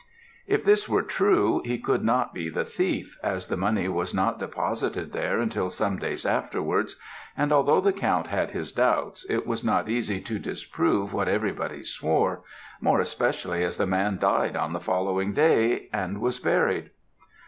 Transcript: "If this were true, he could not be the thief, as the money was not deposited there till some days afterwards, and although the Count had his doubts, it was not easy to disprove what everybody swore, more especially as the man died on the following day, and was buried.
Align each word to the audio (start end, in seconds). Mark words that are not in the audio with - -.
"If 0.47 0.63
this 0.63 0.89
were 0.89 1.03
true, 1.03 1.61
he 1.63 1.77
could 1.77 2.03
not 2.03 2.33
be 2.33 2.49
the 2.49 2.65
thief, 2.65 3.19
as 3.21 3.45
the 3.45 3.55
money 3.55 3.87
was 3.87 4.15
not 4.15 4.39
deposited 4.39 5.13
there 5.13 5.45
till 5.45 5.69
some 5.69 5.97
days 5.99 6.25
afterwards, 6.25 6.99
and 7.37 7.53
although 7.53 7.79
the 7.81 7.93
Count 7.93 8.25
had 8.25 8.49
his 8.49 8.71
doubts, 8.71 9.23
it 9.29 9.45
was 9.45 9.63
not 9.63 9.87
easy 9.89 10.19
to 10.19 10.39
disprove 10.39 11.13
what 11.13 11.27
everybody 11.27 11.83
swore, 11.83 12.41
more 12.79 12.99
especially 12.99 13.63
as 13.63 13.77
the 13.77 13.85
man 13.85 14.17
died 14.17 14.55
on 14.55 14.73
the 14.73 14.79
following 14.79 15.33
day, 15.33 15.87
and 15.93 16.19
was 16.19 16.39
buried. 16.39 16.89